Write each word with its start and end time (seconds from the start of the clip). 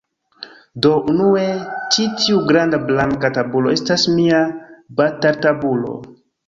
Do, 0.85 0.93
unue, 1.13 1.43
ĉi 1.97 2.07
tiu 2.23 2.41
granda 2.49 2.81
blanka 2.89 3.33
tabulo 3.39 3.77
estas 3.79 4.11
mia 4.19 4.45
bataltabulo 5.03 5.99